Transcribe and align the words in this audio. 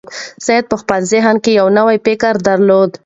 سعید 0.45 0.65
په 0.71 0.75
خپل 0.81 0.99
ذهن 1.13 1.35
کې 1.43 1.51
یو 1.59 1.67
نوی 1.77 1.97
فکر 2.05 2.33
درلود. 2.47 2.91